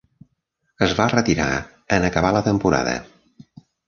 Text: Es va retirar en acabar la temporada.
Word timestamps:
Es 0.85 0.95
va 0.99 1.05
retirar 1.11 1.49
en 1.97 2.07
acabar 2.07 2.31
la 2.37 2.41
temporada. 2.47 2.95